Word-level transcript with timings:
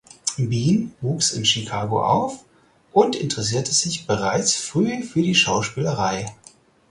Bean 0.39 0.95
wuchs 1.01 1.31
in 1.31 1.45
Chicago 1.45 2.03
auf 2.03 2.43
und 2.91 3.15
interessierte 3.15 3.71
sich 3.71 4.07
bereits 4.07 4.55
früh 4.55 5.03
für 5.03 5.21
die 5.21 5.35
Schauspielerei. 5.35 6.25